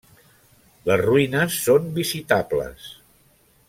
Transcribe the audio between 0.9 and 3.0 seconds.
Les ruïnes són visitables.